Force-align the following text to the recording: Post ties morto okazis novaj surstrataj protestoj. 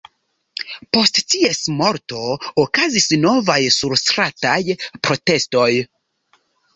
Post 0.95 1.19
ties 1.33 1.59
morto 1.81 2.21
okazis 2.63 3.05
novaj 3.25 3.57
surstrataj 3.75 4.57
protestoj. 5.09 5.67